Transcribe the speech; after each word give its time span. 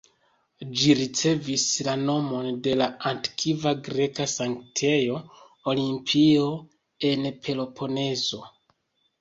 Ĝi 0.83 0.93
ricevis 0.99 1.65
la 1.87 1.93
nomon 2.05 2.49
de 2.67 2.73
la 2.79 2.87
antikva 3.09 3.73
greka 3.89 4.27
sanktejo 4.33 5.21
Olimpio, 5.75 6.49
en 7.11 7.31
Peloponezo. 7.45 8.43